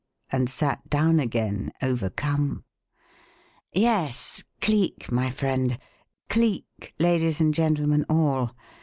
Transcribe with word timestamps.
And 0.31 0.49
sat 0.49 0.89
down 0.89 1.19
again, 1.19 1.71
overcome. 1.79 2.63
"Yes, 3.71 4.43
Cleek, 4.59 5.11
my 5.11 5.29
friend; 5.29 5.77
Cleek, 6.27 6.95
ladies 6.97 7.39
and 7.39 7.53
gentlemen 7.53 8.05
all. 8.09 8.55